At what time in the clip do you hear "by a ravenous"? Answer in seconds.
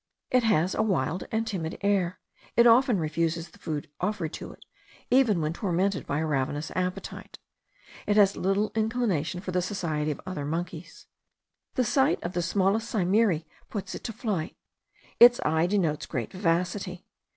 6.07-6.71